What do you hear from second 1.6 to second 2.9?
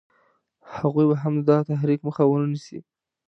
د تحریک مخه ونه نیسي.